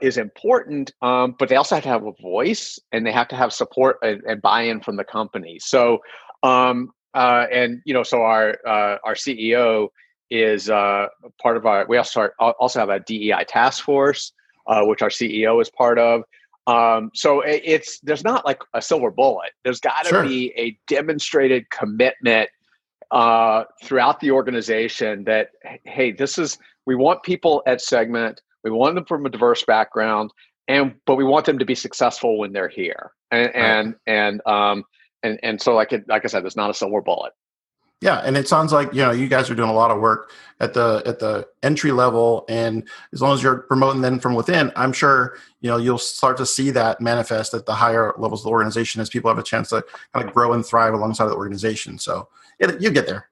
is 0.00 0.18
important, 0.18 0.92
um, 1.02 1.34
but 1.38 1.48
they 1.48 1.56
also 1.56 1.74
have 1.74 1.84
to 1.84 1.90
have 1.90 2.06
a 2.06 2.12
voice 2.22 2.78
and 2.92 3.06
they 3.06 3.12
have 3.12 3.28
to 3.28 3.36
have 3.36 3.52
support 3.52 3.98
and, 4.02 4.22
and 4.26 4.40
buy-in 4.40 4.80
from 4.80 4.96
the 4.96 5.04
company. 5.04 5.58
So 5.58 6.00
um, 6.42 6.92
and 7.14 7.82
you 7.84 7.94
know, 7.94 8.02
so 8.02 8.22
our 8.22 8.58
our 8.66 9.14
CEO 9.14 9.88
is 10.30 10.68
part 10.68 11.56
of 11.56 11.66
our. 11.66 11.86
We 11.88 11.96
also 11.96 12.28
also 12.38 12.78
have 12.78 12.88
a 12.88 13.00
DEI 13.00 13.44
task 13.48 13.84
force 13.84 14.32
uh, 14.66 14.82
which 14.84 15.02
our 15.02 15.08
CEO 15.08 15.60
is 15.60 15.70
part 15.70 15.98
of. 15.98 16.22
Um, 16.66 17.10
so 17.14 17.42
it, 17.42 17.62
it's 17.64 18.00
there's 18.00 18.24
not 18.24 18.44
like 18.44 18.60
a 18.74 18.82
silver 18.82 19.10
bullet. 19.10 19.50
There's 19.64 19.80
got 19.80 20.04
to 20.04 20.08
sure. 20.08 20.24
be 20.24 20.52
a 20.56 20.76
demonstrated 20.88 21.68
commitment 21.70 22.50
uh, 23.10 23.64
throughout 23.84 24.20
the 24.20 24.32
organization 24.32 25.24
that 25.24 25.50
hey, 25.84 26.12
this 26.12 26.38
is 26.38 26.58
we 26.86 26.94
want 26.94 27.22
people 27.22 27.62
at 27.66 27.80
Segment. 27.80 28.40
We 28.64 28.70
want 28.70 28.96
them 28.96 29.04
from 29.04 29.24
a 29.26 29.30
diverse 29.30 29.62
background, 29.62 30.32
and 30.66 30.94
but 31.06 31.14
we 31.14 31.24
want 31.24 31.46
them 31.46 31.58
to 31.58 31.64
be 31.64 31.74
successful 31.74 32.38
when 32.38 32.52
they're 32.52 32.68
here. 32.68 33.12
And 33.30 33.46
right. 33.46 33.54
and 33.54 33.94
and 34.06 34.46
um 34.46 34.84
and 35.22 35.38
and 35.42 35.60
so 35.60 35.74
like 35.74 35.92
it, 35.92 36.08
like 36.08 36.24
I 36.24 36.28
said, 36.28 36.42
there's 36.42 36.56
not 36.56 36.70
a 36.70 36.74
silver 36.74 37.00
bullet. 37.00 37.32
Yeah, 38.02 38.18
and 38.18 38.36
it 38.36 38.46
sounds 38.46 38.72
like 38.72 38.92
you 38.92 39.02
know 39.02 39.10
you 39.10 39.26
guys 39.26 39.48
are 39.48 39.54
doing 39.54 39.70
a 39.70 39.74
lot 39.74 39.90
of 39.90 40.00
work 40.00 40.30
at 40.60 40.74
the 40.74 41.02
at 41.06 41.18
the 41.18 41.48
entry 41.62 41.92
level, 41.92 42.44
and 42.46 42.86
as 43.14 43.22
long 43.22 43.32
as 43.32 43.42
you're 43.42 43.60
promoting 43.60 44.02
them 44.02 44.18
from 44.18 44.34
within, 44.34 44.70
I'm 44.76 44.92
sure 44.92 45.38
you 45.60 45.70
know 45.70 45.78
you'll 45.78 45.96
start 45.96 46.36
to 46.36 46.46
see 46.46 46.70
that 46.72 47.00
manifest 47.00 47.54
at 47.54 47.64
the 47.64 47.74
higher 47.74 48.12
levels 48.18 48.40
of 48.40 48.44
the 48.44 48.50
organization 48.50 49.00
as 49.00 49.08
people 49.08 49.30
have 49.30 49.38
a 49.38 49.42
chance 49.42 49.70
to 49.70 49.82
kind 50.12 50.28
of 50.28 50.34
grow 50.34 50.52
and 50.52 50.64
thrive 50.64 50.92
alongside 50.92 51.26
the 51.26 51.36
organization. 51.36 51.98
So 51.98 52.28
it, 52.58 52.82
you 52.82 52.90
get 52.90 53.06
there, 53.06 53.30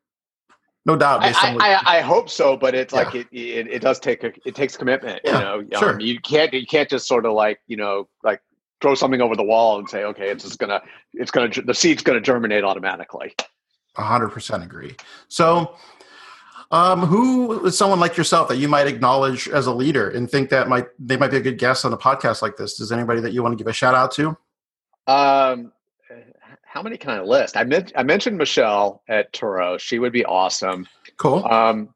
no 0.87 0.97
doubt. 0.97 1.23
I, 1.23 1.35
I, 1.61 1.99
I, 1.99 2.01
hope 2.01 2.31
so, 2.31 2.57
but 2.57 2.75
it's 2.75 2.95
yeah. 2.95 3.01
like 3.01 3.15
it, 3.15 3.27
it, 3.33 3.67
it 3.67 3.83
does 3.83 4.01
take 4.01 4.25
a, 4.25 4.33
it 4.47 4.55
takes 4.55 4.79
commitment. 4.79 5.21
Yeah, 5.25 5.57
you 5.57 5.63
know, 5.65 5.79
sure. 5.79 5.91
Um, 5.91 6.01
you 6.01 6.19
can't 6.21 6.55
you 6.55 6.67
can't 6.67 6.89
just 6.89 7.07
sort 7.07 7.27
of 7.27 7.35
like 7.35 7.61
you 7.67 7.77
know 7.77 8.09
like 8.23 8.41
throw 8.81 8.95
something 8.95 9.21
over 9.21 9.37
the 9.37 9.45
wall 9.45 9.79
and 9.79 9.91
say 9.91 10.05
okay, 10.05 10.31
it's 10.31 10.45
just 10.45 10.59
gonna 10.59 10.81
it's 11.13 11.31
gonna 11.31 11.51
the 11.67 11.75
seed's 11.75 12.03
gonna 12.03 12.23
germinate 12.23 12.65
automatically 12.65 13.35
hundred 13.97 14.31
percent 14.31 14.63
agree. 14.63 14.97
So, 15.29 15.77
um, 16.71 17.01
who 17.01 17.67
is 17.67 17.79
someone 17.79 18.01
like 18.01 18.17
yourself 18.17 18.49
that 18.49 18.57
you 18.57 18.69
might 18.69 18.87
acknowledge 18.87 19.49
as 19.49 19.67
a 19.67 19.73
leader 19.73 20.11
and 20.11 20.31
think 20.31 20.51
that 20.51 20.69
might 20.69 20.87
they 20.99 21.17
might 21.17 21.31
be 21.31 21.37
a 21.37 21.41
good 21.41 21.59
guest 21.59 21.85
on 21.85 21.93
a 21.93 21.99
podcast 21.99 22.43
like 22.43 22.57
this? 22.57 22.77
Does 22.77 22.93
anybody 22.93 23.21
that 23.21 23.33
you 23.33 23.43
want 23.43 23.53
to 23.53 23.57
give 23.57 23.69
a 23.69 23.73
shout 23.73 23.95
out 23.95 24.11
to? 24.13 24.37
Um, 25.07 25.73
how 26.63 26.83
many 26.83 26.97
can 26.97 27.11
I 27.11 27.21
list? 27.21 27.57
I, 27.57 27.65
I 27.95 28.03
mentioned 28.03 28.37
Michelle 28.37 29.03
at 29.09 29.33
Turo. 29.33 29.79
She 29.79 30.01
would 30.01 30.13
be 30.13 30.25
awesome. 30.25 30.89
Cool. 31.19 31.45
Um, 31.47 31.95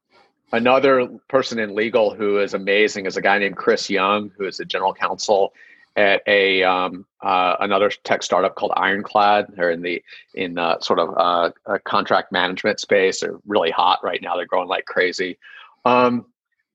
another 0.53 1.07
person 1.27 1.59
in 1.59 1.75
legal 1.75 2.13
who 2.13 2.39
is 2.39 2.53
amazing 2.53 3.05
is 3.05 3.17
a 3.17 3.21
guy 3.21 3.37
named 3.39 3.57
Chris 3.57 3.89
Young, 3.89 4.31
who 4.37 4.45
is 4.45 4.55
the 4.55 4.63
general 4.63 4.93
counsel 4.93 5.51
at 5.95 6.21
a 6.27 6.63
um, 6.63 7.05
uh, 7.21 7.55
another 7.59 7.89
tech 8.03 8.23
startup 8.23 8.55
called 8.55 8.71
Ironclad. 8.75 9.47
They're 9.55 9.71
in 9.71 9.81
the 9.81 10.01
in 10.33 10.55
the 10.55 10.79
sort 10.79 10.99
of 10.99 11.13
uh, 11.17 11.51
contract 11.83 12.31
management 12.31 12.79
space. 12.79 13.21
They're 13.21 13.39
really 13.45 13.71
hot 13.71 13.99
right 14.03 14.21
now. 14.21 14.35
They're 14.35 14.45
growing 14.45 14.69
like 14.69 14.85
crazy. 14.85 15.37
Um, 15.85 16.25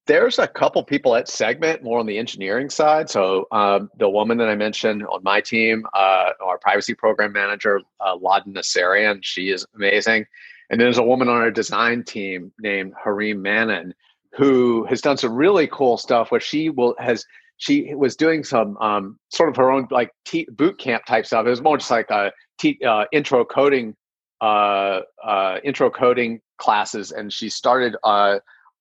there's 0.07 0.39
a 0.39 0.47
couple 0.47 0.83
people 0.85 1.17
at 1.17 1.29
Segment 1.29 1.83
more 1.83 1.99
on 1.99 2.07
the 2.07 2.19
engineering 2.19 2.69
side. 2.69 3.09
So 3.09 3.47
um, 3.53 3.91
the 3.99 4.09
woman 4.09 4.37
that 4.39 4.49
I 4.49 4.55
mentioned 4.55 5.03
on 5.07 5.23
my 5.23 5.41
team, 5.41 5.87
uh, 5.95 6.31
our 6.45 6.59
privacy 6.59 6.95
program 6.95 7.33
manager, 7.33 7.81
uh, 8.01 8.17
Laden 8.21 8.53
Nassarian, 8.53 9.21
she 9.23 9.51
is 9.51 9.65
amazing. 9.75 10.27
And 10.69 10.79
there's 10.81 10.99
a 10.99 11.03
woman 11.03 11.29
on 11.29 11.37
our 11.37 11.51
design 11.51 12.05
team 12.05 12.53
named 12.59 12.93
Harim 13.03 13.41
Manin, 13.41 13.95
who 14.35 14.85
has 14.87 15.01
done 15.01 15.17
some 15.17 15.33
really 15.33 15.69
cool 15.69 15.97
stuff. 15.97 16.31
Where 16.31 16.41
she 16.41 16.69
will 16.69 16.95
has 16.99 17.25
she 17.57 17.95
was 17.95 18.17
doing 18.17 18.45
some 18.45 18.77
um, 18.79 19.19
sort 19.31 19.49
of 19.49 19.57
her 19.57 19.71
own 19.71 19.87
like 19.91 20.11
t- 20.25 20.49
boot 20.51 20.79
camp 20.79 21.05
type 21.07 21.27
stuff. 21.27 21.47
It 21.47 21.51
was 21.51 21.63
more 21.63 21.79
just 21.79 21.91
like 21.91 22.11
a 22.11 22.33
t- 22.59 22.81
uh, 22.87 23.05
intro 23.13 23.45
coding, 23.45 23.95
uh, 24.41 25.01
uh, 25.23 25.59
intro 25.65 25.91
coding 25.91 26.41
classes, 26.59 27.13
and 27.13 27.33
she 27.33 27.49
started 27.49 27.97
uh, 28.05 28.07
uh, 28.07 28.39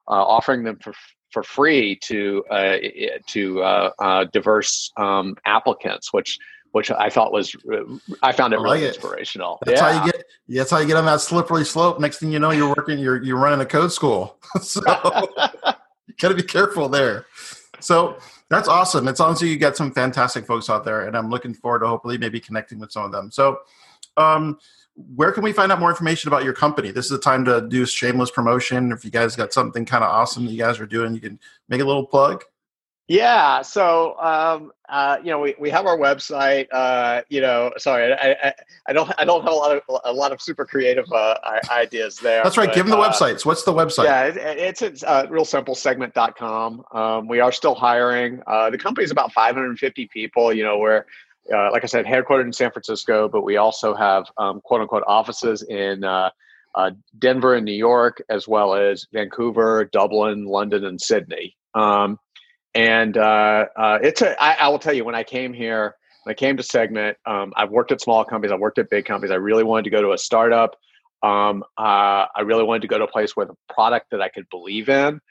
offering 0.07 0.63
them 0.63 0.77
for 0.81 0.93
for 1.31 1.43
free 1.43 1.97
to 2.03 2.43
uh, 2.49 2.77
to 3.27 4.27
diverse 4.31 4.91
um, 4.97 5.35
applicants, 5.45 6.11
which 6.13 6.39
which 6.71 6.89
I 6.89 7.09
thought 7.09 7.31
was 7.31 7.55
I 8.23 8.31
found 8.31 8.53
it 8.53 8.57
I 8.57 8.59
like 8.59 8.73
really 8.73 8.85
it. 8.85 8.95
inspirational. 8.95 9.59
That's 9.63 9.79
yeah. 9.79 9.93
how 9.93 10.05
you 10.05 10.11
get. 10.11 10.23
That's 10.47 10.71
how 10.71 10.79
you 10.79 10.87
get 10.87 10.97
on 10.97 11.05
that 11.05 11.21
slippery 11.21 11.65
slope. 11.65 11.99
Next 11.99 12.17
thing 12.17 12.31
you 12.31 12.39
know, 12.39 12.49
you're 12.49 12.73
working. 12.75 12.97
You're 12.97 13.21
you're 13.23 13.37
running 13.37 13.61
a 13.61 13.65
code 13.65 13.91
school. 13.91 14.39
so 14.61 14.81
you 16.07 16.13
got 16.19 16.29
to 16.29 16.35
be 16.35 16.43
careful 16.43 16.89
there. 16.89 17.27
So 17.83 18.17
that's 18.49 18.67
awesome. 18.67 19.07
It 19.07 19.17
sounds 19.17 19.41
like 19.41 19.49
you 19.49 19.57
got 19.57 19.77
some 19.77 19.91
fantastic 19.91 20.45
folks 20.45 20.69
out 20.69 20.85
there, 20.85 21.05
and 21.07 21.17
I'm 21.17 21.29
looking 21.29 21.53
forward 21.53 21.79
to 21.79 21.87
hopefully 21.87 22.17
maybe 22.17 22.39
connecting 22.39 22.79
with 22.79 22.91
some 22.91 23.03
of 23.03 23.11
them. 23.11 23.29
So, 23.31 23.59
um, 24.17 24.59
where 25.15 25.31
can 25.31 25.43
we 25.43 25.51
find 25.51 25.71
out 25.71 25.79
more 25.79 25.89
information 25.89 26.27
about 26.29 26.43
your 26.43 26.53
company? 26.53 26.91
This 26.91 27.05
is 27.05 27.11
the 27.11 27.17
time 27.17 27.43
to 27.45 27.67
do 27.67 27.85
shameless 27.85 28.29
promotion. 28.29 28.91
If 28.91 29.03
you 29.03 29.09
guys 29.09 29.35
got 29.35 29.51
something 29.51 29.85
kind 29.85 30.03
of 30.03 30.11
awesome 30.11 30.45
that 30.45 30.51
you 30.51 30.59
guys 30.59 30.79
are 30.79 30.85
doing, 30.85 31.15
you 31.15 31.19
can 31.19 31.39
make 31.67 31.81
a 31.81 31.85
little 31.85 32.05
plug. 32.05 32.43
Yeah. 33.07 33.61
So, 33.61 34.17
um, 34.19 34.71
uh, 34.87 35.17
you 35.21 35.29
know, 35.29 35.39
we, 35.39 35.55
we 35.59 35.69
have 35.69 35.85
our 35.85 35.97
website. 35.97 36.67
Uh, 36.71 37.21
you 37.29 37.41
know, 37.41 37.73
sorry, 37.77 38.13
I, 38.13 38.31
I, 38.31 38.53
I, 38.87 38.93
don't 38.93 39.11
I 39.17 39.25
don't 39.25 39.41
have 39.43 39.51
a 39.51 39.55
lot 39.55 39.75
of 39.75 40.01
a 40.05 40.13
lot 40.13 40.31
of 40.31 40.41
super 40.41 40.65
creative 40.65 41.05
uh, 41.11 41.35
ideas 41.69 42.17
there. 42.17 42.43
That's 42.43 42.57
right. 42.57 42.67
But, 42.67 42.75
Give 42.75 42.85
them 42.85 42.97
the 42.97 43.03
uh, 43.03 43.11
websites. 43.11 43.45
What's 43.45 43.63
the 43.63 43.73
website? 43.73 44.05
Yeah, 44.05 44.25
it, 44.25 44.37
it's 44.37 44.81
it's 44.81 45.03
uh, 45.03 45.27
real 45.29 45.45
simple. 45.45 45.75
Segment.com. 45.75 46.85
Um, 46.93 47.27
we 47.27 47.39
are 47.41 47.51
still 47.51 47.75
hiring. 47.75 48.41
Uh, 48.47 48.69
the 48.69 48.77
company 48.77 49.03
is 49.03 49.11
about 49.11 49.33
550 49.33 50.07
people. 50.07 50.53
You 50.53 50.63
know, 50.63 50.77
we're 50.77 51.05
uh, 51.53 51.71
like 51.71 51.83
I 51.83 51.87
said, 51.87 52.05
headquartered 52.05 52.45
in 52.45 52.53
San 52.53 52.71
Francisco, 52.71 53.27
but 53.27 53.43
we 53.43 53.57
also 53.57 53.93
have 53.93 54.27
um, 54.37 54.61
quote 54.61 54.81
unquote 54.81 55.03
offices 55.07 55.63
in. 55.63 56.03
Uh, 56.03 56.29
uh, 56.75 56.89
Denver 57.19 57.53
and 57.53 57.65
New 57.65 57.71
York, 57.71 58.23
as 58.29 58.47
well 58.47 58.73
as 58.73 59.05
Vancouver, 59.13 59.85
Dublin, 59.91 60.45
London, 60.45 60.85
and 60.85 60.99
Sydney. 60.99 61.55
Um, 61.75 62.17
and 62.75 63.17
uh, 63.17 63.65
uh, 63.75 63.99
it's 64.01 64.21
a. 64.21 64.41
I, 64.41 64.53
I 64.53 64.67
will 64.69 64.79
tell 64.79 64.93
you 64.93 65.05
when 65.05 65.15
I 65.15 65.23
came 65.23 65.53
here, 65.53 65.95
when 66.23 66.33
I 66.33 66.35
came 66.35 66.57
to 66.57 66.63
Segment, 66.63 67.17
um, 67.25 67.53
I've 67.55 67.69
worked 67.69 67.91
at 67.91 68.01
small 68.01 68.25
companies, 68.25 68.51
I've 68.51 68.59
worked 68.59 68.79
at 68.79 68.89
big 68.89 69.05
companies. 69.05 69.31
I 69.31 69.35
really 69.35 69.63
wanted 69.63 69.83
to 69.83 69.89
go 69.89 70.01
to 70.01 70.13
a 70.13 70.17
startup. 70.17 70.75
Um, 71.21 71.63
uh, 71.77 72.25
I 72.35 72.41
really 72.43 72.63
wanted 72.63 72.81
to 72.81 72.87
go 72.87 72.97
to 72.97 73.05
a 73.05 73.07
place 73.07 73.35
with 73.35 73.49
a 73.49 73.73
product 73.73 74.11
that 74.11 74.21
I 74.21 74.29
could 74.29 74.49
believe 74.49 74.89
in. 74.89 75.21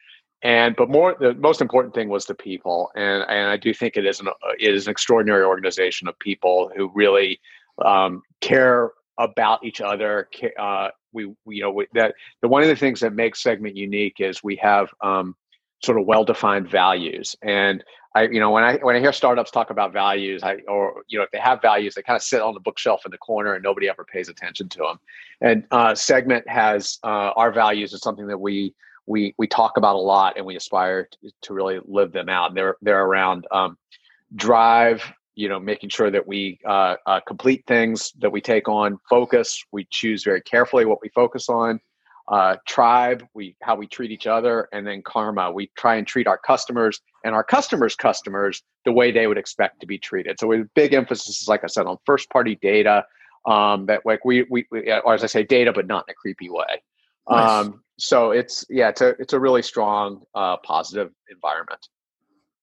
And 0.43 0.75
but 0.75 0.89
more, 0.89 1.17
the 1.19 1.35
most 1.35 1.61
important 1.61 1.95
thing 1.95 2.09
was 2.09 2.27
the 2.27 2.35
people, 2.35 2.91
and 2.97 3.23
and 3.29 3.49
I 3.49 3.57
do 3.57 3.73
think 3.73 3.97
it 3.97 4.05
is 4.07 4.21
an 4.21 4.29
it 4.59 4.75
is 4.75 4.87
an 4.87 4.91
extraordinary 4.91 5.45
organization 5.45 6.09
of 6.09 6.19
people 6.19 6.71
who 6.77 6.91
really 6.95 7.41
um, 7.85 8.23
care 8.41 8.91
about 9.19 9.65
each 9.65 9.81
other. 9.81 10.29
Uh, 10.59 10.89
we, 11.13 11.27
we, 11.45 11.57
you 11.57 11.63
know 11.63 11.71
we, 11.71 11.87
that 11.95 12.15
the 12.41 12.49
one 12.49 12.63
of 12.63 12.69
the 12.69 12.77
things 12.77 13.01
that 13.01 13.15
makes 13.15 13.43
Segment 13.43 13.77
unique 13.77 14.17
is 14.19 14.43
we 14.43 14.57
have 14.57 14.89
um, 15.01 15.37
sort 15.85 15.99
of 15.99 16.07
well-defined 16.07 16.69
values. 16.69 17.37
And 17.43 17.83
I, 18.15 18.25
you 18.25 18.41
know, 18.41 18.51
when 18.51 18.63
I 18.63 18.77
when 18.77 18.95
I 18.95 19.01
hear 19.01 19.13
startups 19.13 19.51
talk 19.51 19.71
about 19.71 19.93
values, 19.93 20.43
I 20.43 20.57
or 20.69 21.03
you 21.09 21.19
know, 21.19 21.25
if 21.25 21.31
they 21.31 21.39
have 21.39 21.63
values, 21.63 21.95
they 21.95 22.03
kind 22.03 22.17
of 22.17 22.23
sit 22.23 22.43
on 22.43 22.55
the 22.55 22.61
bookshelf 22.61 23.03
in 23.07 23.11
the 23.11 23.19
corner 23.19 23.55
and 23.55 23.63
nobody 23.63 23.89
ever 23.89 24.05
pays 24.05 24.29
attention 24.29 24.69
to 24.71 24.79
them. 24.79 25.01
And 25.41 25.65
uh, 25.71 25.95
Segment 25.95 26.47
has 26.49 26.99
uh, 27.05 27.33
our 27.37 27.53
values 27.53 27.93
is 27.93 28.01
something 28.01 28.27
that 28.27 28.39
we 28.39 28.75
we 29.07 29.35
we 29.39 29.47
talk 29.47 29.79
about 29.79 29.97
a 29.97 29.99
lot 29.99 30.35
and 30.37 30.45
we 30.45 30.57
aspire 30.57 31.09
to, 31.23 31.33
to 31.43 31.55
really 31.55 31.81
live 31.87 32.13
them 32.13 32.29
out. 32.29 32.49
And 32.49 32.57
they're 32.57 32.77
they're 32.83 33.05
around 33.05 33.47
um, 33.51 33.79
drive, 34.37 35.03
you 35.35 35.49
know, 35.49 35.59
making 35.59 35.89
sure 35.89 36.11
that 36.11 36.27
we 36.27 36.61
uh, 36.67 36.97
uh, 37.07 37.21
complete 37.27 37.65
things 37.67 38.13
that 38.19 38.31
we 38.31 38.43
take 38.43 38.69
on. 38.69 38.99
Focus, 39.09 39.65
we 39.73 39.87
choose 39.91 40.23
very 40.23 40.43
carefully 40.43 40.85
what 40.85 40.99
we 41.01 41.09
focus 41.09 41.49
on 41.49 41.81
uh, 42.29 42.57
tribe, 42.67 43.27
we 43.35 43.57
how 43.63 43.75
we 43.75 43.87
treat 43.87 44.11
each 44.11 44.27
other, 44.27 44.69
and 44.73 44.87
then 44.87 45.03
karma. 45.03 45.51
We 45.51 45.71
try 45.77 45.97
and 45.97 46.07
treat 46.07 46.27
our 46.27 46.39
customers 46.39 47.01
and 47.25 47.35
our 47.35 47.45
customers' 47.45 47.97
customers 47.97 48.63
the 48.85 48.93
way 48.93 49.11
they 49.11 49.27
would 49.27 49.39
expect 49.39 49.81
to 49.81 49.87
be 49.87 49.99
treated. 49.99 50.39
So, 50.39 50.47
with 50.47 50.69
big 50.75 50.95
emphasis, 50.95 51.49
like 51.49 51.65
I 51.65 51.67
said, 51.67 51.87
on 51.87 51.99
first 52.07 52.31
party 52.31 52.59
data. 52.61 53.05
Um, 53.45 53.87
that 53.87 54.03
like 54.07 54.25
we, 54.25 54.47
we, 54.49 54.67
we 54.71 54.89
or 54.93 55.15
as 55.15 55.25
I 55.25 55.27
say, 55.27 55.43
data, 55.43 55.73
but 55.73 55.89
not 55.89 56.05
in 56.07 56.13
a 56.13 56.15
creepy 56.15 56.49
way. 56.49 56.81
Nice. 57.29 57.51
Um, 57.51 57.83
so 57.99 58.31
it's 58.31 58.65
yeah, 58.71 58.89
it's 58.89 59.01
a 59.01 59.09
it's 59.19 59.33
a 59.33 59.41
really 59.41 59.63
strong, 59.63 60.23
uh, 60.33 60.59
positive 60.59 61.11
environment. 61.29 61.89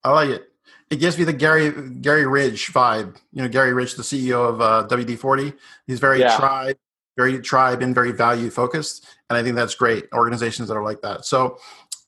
I 0.06 0.12
like 0.13 0.30
it. 0.30 0.48
It 0.89 0.96
gives 1.01 1.18
me 1.18 1.25
the 1.25 1.34
Garry 1.34 1.72
Garry 2.00 2.25
Ridge 2.25 2.72
vibe. 2.72 3.18
You 3.34 3.42
know, 3.42 3.50
Garry 3.50 3.74
Ridge, 3.74 3.96
the 3.96 4.04
CEO 4.04 4.48
of 4.48 4.62
uh, 4.62 4.88
WD 4.89 5.18
forty. 5.18 5.51
He's 5.86 6.00
very 6.00 6.22
yeah. 6.22 6.38
tribe 6.38 6.78
very 7.18 7.39
tribe 7.39 7.82
and 7.82 7.94
very 7.94 8.12
value 8.12 8.50
focused. 8.50 9.06
And 9.30 9.38
I 9.38 9.44
think 9.44 9.56
that's 9.56 9.75
great. 9.75 10.06
Organizations 10.13 10.68
that 10.70 10.75
are 10.75 10.84
like 10.84 11.01
that. 11.01 11.25
So 11.25 11.58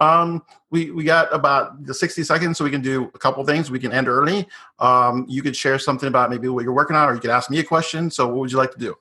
um, 0.01 0.43
we 0.71 0.89
we 0.91 1.03
got 1.03 1.33
about 1.33 1.85
the 1.85 1.93
60 1.93 2.23
seconds, 2.23 2.57
so 2.57 2.63
we 2.63 2.71
can 2.71 2.81
do 2.81 3.11
a 3.13 3.19
couple 3.19 3.45
things. 3.45 3.69
We 3.69 3.79
can 3.79 3.91
end 3.91 4.07
early. 4.07 4.47
Um, 4.79 5.25
you 5.29 5.43
could 5.43 5.55
share 5.55 5.77
something 5.77 6.07
about 6.07 6.29
maybe 6.29 6.47
what 6.47 6.63
you're 6.63 6.73
working 6.73 6.95
on, 6.95 7.07
or 7.07 7.13
you 7.13 7.19
could 7.19 7.29
ask 7.29 7.49
me 7.51 7.59
a 7.59 7.63
question. 7.63 8.09
So 8.09 8.27
what 8.27 8.37
would 8.37 8.51
you 8.51 8.57
like 8.57 8.71
to 8.71 8.79
do? 8.79 8.95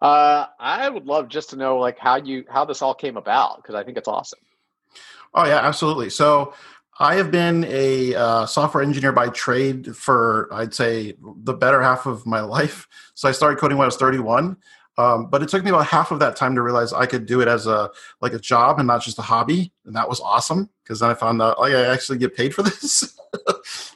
Uh, 0.00 0.46
I 0.58 0.88
would 0.88 1.06
love 1.06 1.28
just 1.28 1.50
to 1.50 1.56
know 1.56 1.78
like 1.78 1.98
how 1.98 2.16
you 2.16 2.44
how 2.48 2.64
this 2.64 2.82
all 2.82 2.94
came 2.94 3.16
about 3.16 3.56
because 3.56 3.74
I 3.74 3.84
think 3.84 3.98
it's 3.98 4.08
awesome. 4.08 4.40
Oh 5.34 5.46
yeah, 5.46 5.58
absolutely. 5.58 6.08
So 6.10 6.54
I 6.98 7.14
have 7.14 7.30
been 7.30 7.64
a 7.68 8.14
uh, 8.14 8.46
software 8.46 8.82
engineer 8.82 9.12
by 9.12 9.28
trade 9.28 9.96
for 9.96 10.48
I'd 10.52 10.74
say 10.74 11.14
the 11.22 11.54
better 11.54 11.82
half 11.82 12.06
of 12.06 12.26
my 12.26 12.40
life. 12.58 12.88
So 13.14 13.28
I 13.28 13.32
started 13.32 13.58
coding 13.58 13.76
when 13.76 13.84
I 13.84 13.86
was 13.86 13.96
31. 13.96 14.56
Um, 14.98 15.26
but 15.26 15.42
it 15.42 15.48
took 15.48 15.64
me 15.64 15.70
about 15.70 15.86
half 15.86 16.10
of 16.10 16.18
that 16.18 16.36
time 16.36 16.54
to 16.54 16.62
realize 16.62 16.92
I 16.92 17.06
could 17.06 17.24
do 17.24 17.40
it 17.40 17.48
as 17.48 17.66
a 17.66 17.90
like 18.20 18.34
a 18.34 18.38
job 18.38 18.78
and 18.78 18.86
not 18.86 19.02
just 19.02 19.18
a 19.18 19.22
hobby, 19.22 19.72
and 19.86 19.96
that 19.96 20.08
was 20.08 20.20
awesome 20.20 20.68
because 20.82 21.00
then 21.00 21.10
I 21.10 21.14
found 21.14 21.40
out 21.40 21.58
like 21.58 21.72
I 21.72 21.86
actually 21.86 22.18
get 22.18 22.36
paid 22.36 22.54
for 22.54 22.62
this. 22.62 23.18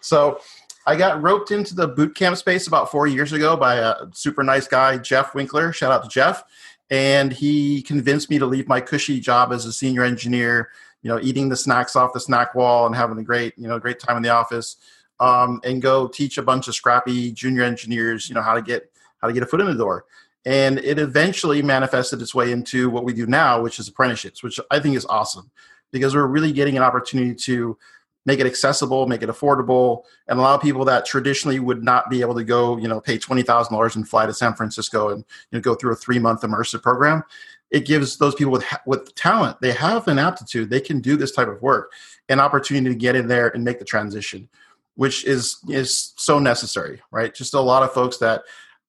so 0.00 0.40
I 0.86 0.96
got 0.96 1.20
roped 1.20 1.50
into 1.50 1.74
the 1.74 1.88
boot 1.88 2.14
camp 2.14 2.36
space 2.36 2.66
about 2.66 2.90
four 2.90 3.06
years 3.06 3.32
ago 3.32 3.56
by 3.56 3.76
a 3.76 3.94
super 4.12 4.42
nice 4.42 4.68
guy, 4.68 4.96
Jeff 4.96 5.34
Winkler. 5.34 5.72
Shout 5.72 5.92
out 5.92 6.02
to 6.04 6.08
Jeff, 6.08 6.44
and 6.90 7.30
he 7.30 7.82
convinced 7.82 8.30
me 8.30 8.38
to 8.38 8.46
leave 8.46 8.68
my 8.68 8.80
cushy 8.80 9.20
job 9.20 9.52
as 9.52 9.66
a 9.66 9.72
senior 9.72 10.02
engineer. 10.02 10.70
You 11.02 11.10
know, 11.10 11.20
eating 11.20 11.50
the 11.50 11.56
snacks 11.56 11.94
off 11.94 12.14
the 12.14 12.20
snack 12.20 12.54
wall 12.54 12.86
and 12.86 12.96
having 12.96 13.18
a 13.18 13.22
great 13.22 13.52
you 13.58 13.68
know 13.68 13.78
great 13.78 13.98
time 13.98 14.16
in 14.16 14.22
the 14.22 14.30
office, 14.30 14.76
um, 15.20 15.60
and 15.62 15.82
go 15.82 16.08
teach 16.08 16.38
a 16.38 16.42
bunch 16.42 16.68
of 16.68 16.74
scrappy 16.74 17.32
junior 17.32 17.62
engineers 17.64 18.30
you 18.30 18.34
know 18.34 18.42
how 18.42 18.54
to 18.54 18.62
get 18.62 18.90
how 19.20 19.28
to 19.28 19.34
get 19.34 19.42
a 19.42 19.46
foot 19.46 19.60
in 19.60 19.66
the 19.66 19.74
door 19.74 20.06
and 20.46 20.78
it 20.78 20.98
eventually 21.00 21.60
manifested 21.60 22.22
its 22.22 22.34
way 22.34 22.52
into 22.52 22.88
what 22.88 23.04
we 23.04 23.12
do 23.12 23.26
now 23.26 23.60
which 23.60 23.78
is 23.78 23.88
apprenticeships 23.88 24.42
which 24.42 24.58
i 24.70 24.78
think 24.78 24.96
is 24.96 25.04
awesome 25.06 25.50
because 25.92 26.14
we're 26.14 26.26
really 26.26 26.52
getting 26.52 26.76
an 26.76 26.82
opportunity 26.82 27.34
to 27.34 27.76
make 28.24 28.40
it 28.40 28.46
accessible 28.46 29.06
make 29.06 29.22
it 29.22 29.28
affordable 29.28 30.04
and 30.28 30.38
allow 30.38 30.56
people 30.56 30.84
that 30.84 31.04
traditionally 31.04 31.58
would 31.58 31.82
not 31.84 32.08
be 32.08 32.22
able 32.22 32.34
to 32.34 32.44
go 32.44 32.78
you 32.78 32.88
know 32.88 33.00
pay 33.00 33.18
$20000 33.18 33.96
and 33.96 34.08
fly 34.08 34.24
to 34.24 34.32
san 34.32 34.54
francisco 34.54 35.10
and 35.10 35.24
you 35.50 35.58
know, 35.58 35.60
go 35.60 35.74
through 35.74 35.92
a 35.92 35.96
three 35.96 36.18
month 36.18 36.40
immersive 36.42 36.82
program. 36.82 37.22
It 37.70 37.84
gives 37.84 38.16
those 38.16 38.36
people 38.36 38.52
with 38.52 38.64
with 38.86 39.14
talent 39.16 39.60
they 39.60 39.72
have 39.72 40.06
an 40.06 40.20
aptitude 40.20 40.70
they 40.70 40.80
can 40.80 41.00
do 41.00 41.16
this 41.16 41.32
type 41.32 41.48
of 41.48 41.60
work 41.60 41.92
an 42.28 42.38
opportunity 42.40 42.94
to 42.94 42.98
get 42.98 43.16
in 43.16 43.26
there 43.26 43.48
and 43.48 43.64
make 43.64 43.80
the 43.80 43.84
transition 43.84 44.48
which 44.94 45.24
is 45.24 45.58
is 45.68 46.12
so 46.16 46.38
necessary 46.38 47.02
right? 47.10 47.34
Just 47.34 47.54
a 47.54 47.60
lot 47.60 47.82
of 47.82 47.92
folks 47.92 48.18
that 48.18 48.42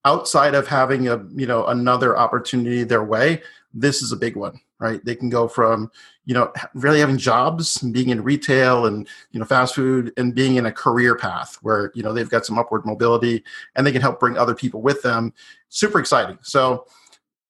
outside 0.08 0.56
of 0.56 0.66
having 0.66 1.10
a 1.10 1.22
you 1.36 1.46
know 1.46 1.66
another 1.68 2.18
opportunity 2.18 2.84
their 2.84 3.04
way, 3.04 3.42
this 3.74 4.02
is 4.02 4.14
a 4.14 4.16
big 4.16 4.38
one, 4.38 4.58
right? 4.80 5.04
They 5.04 5.16
can 5.16 5.30
go 5.30 5.50
from 5.50 5.92
you 6.26 6.34
know 6.34 6.52
really 6.74 7.02
having 7.02 7.18
jobs 7.18 7.78
being 7.80 8.10
in 8.10 8.24
retail 8.24 8.86
and 8.86 9.06
you 9.32 9.40
know 9.40 9.46
fast 9.46 9.76
food 9.76 10.14
and 10.16 10.34
being 10.34 10.56
in 10.56 10.66
a 10.66 10.72
career 10.72 11.16
path 11.16 11.58
where 11.62 11.92
you 11.94 12.04
know 12.04 12.14
they've 12.14 12.30
got 12.30 12.46
some 12.46 12.58
upward 12.58 12.86
mobility 12.86 13.44
and 13.76 13.86
they 13.86 13.92
can 13.92 14.02
help 14.02 14.18
bring 14.18 14.38
other 14.38 14.56
people 14.56 14.82
with 14.82 15.02
them. 15.02 15.34
Super 15.68 16.00
exciting. 16.00 16.40
So 16.42 16.88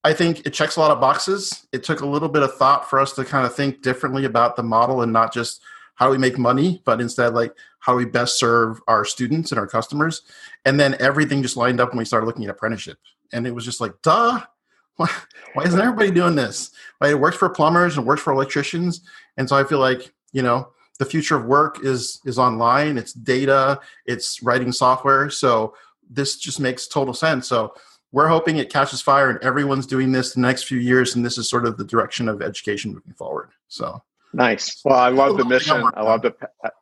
I 0.02 0.12
think 0.12 0.44
it 0.44 0.50
checks 0.50 0.74
a 0.74 0.80
lot 0.80 0.90
of 0.90 1.00
boxes. 1.00 1.66
It 1.72 1.84
took 1.84 2.00
a 2.00 2.06
little 2.06 2.28
bit 2.28 2.42
of 2.42 2.56
thought 2.56 2.90
for 2.90 2.98
us 2.98 3.12
to 3.12 3.24
kind 3.24 3.46
of 3.46 3.54
think 3.54 3.82
differently 3.82 4.24
about 4.24 4.56
the 4.56 4.64
model 4.64 5.02
and 5.02 5.12
not 5.12 5.32
just 5.32 5.62
how 5.94 6.06
do 6.06 6.12
we 6.12 6.18
make 6.18 6.38
money, 6.38 6.82
but 6.84 7.00
instead 7.00 7.34
like 7.34 7.54
how 7.88 7.96
we 7.96 8.04
best 8.04 8.38
serve 8.38 8.82
our 8.86 9.02
students 9.02 9.50
and 9.50 9.58
our 9.58 9.66
customers. 9.66 10.20
And 10.66 10.78
then 10.78 10.94
everything 11.00 11.40
just 11.40 11.56
lined 11.56 11.80
up 11.80 11.88
when 11.88 11.96
we 11.96 12.04
started 12.04 12.26
looking 12.26 12.44
at 12.44 12.50
apprenticeship. 12.50 12.98
And 13.32 13.46
it 13.46 13.54
was 13.54 13.64
just 13.64 13.80
like, 13.80 13.94
duh, 14.02 14.42
why, 14.96 15.10
why 15.54 15.64
isn't 15.64 15.80
everybody 15.80 16.10
doing 16.10 16.34
this? 16.34 16.70
Right? 17.00 17.12
It 17.12 17.18
works 17.18 17.38
for 17.38 17.48
plumbers 17.48 17.96
and 17.96 18.06
works 18.06 18.20
for 18.20 18.34
electricians. 18.34 19.00
And 19.38 19.48
so 19.48 19.56
I 19.56 19.64
feel 19.64 19.78
like, 19.78 20.12
you 20.32 20.42
know, 20.42 20.68
the 20.98 21.06
future 21.06 21.36
of 21.36 21.46
work 21.46 21.82
is 21.82 22.20
is 22.26 22.38
online, 22.38 22.98
it's 22.98 23.14
data, 23.14 23.80
it's 24.04 24.42
writing 24.42 24.70
software. 24.70 25.30
So 25.30 25.74
this 26.10 26.36
just 26.36 26.60
makes 26.60 26.88
total 26.88 27.14
sense. 27.14 27.48
So 27.48 27.72
we're 28.12 28.28
hoping 28.28 28.58
it 28.58 28.70
catches 28.70 29.00
fire 29.00 29.30
and 29.30 29.42
everyone's 29.42 29.86
doing 29.86 30.12
this 30.12 30.34
the 30.34 30.40
next 30.40 30.64
few 30.64 30.78
years 30.78 31.16
and 31.16 31.24
this 31.24 31.38
is 31.38 31.48
sort 31.48 31.64
of 31.64 31.78
the 31.78 31.84
direction 31.84 32.28
of 32.28 32.42
education 32.42 32.92
moving 32.92 33.14
forward. 33.14 33.52
So 33.68 34.02
nice. 34.32 34.80
Well, 34.84 34.98
I 34.98 35.08
love 35.08 35.36
the 35.36 35.44
mission. 35.44 35.82
I 35.94 36.02
love 36.02 36.22
the 36.22 36.34